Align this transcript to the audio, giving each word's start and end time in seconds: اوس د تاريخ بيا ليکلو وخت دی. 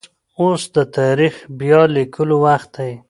اوس 0.39 0.61
د 0.75 0.77
تاريخ 0.97 1.33
بيا 1.59 1.81
ليکلو 1.95 2.37
وخت 2.45 2.71
دی. 2.77 2.91